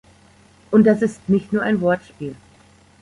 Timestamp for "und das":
0.71-1.03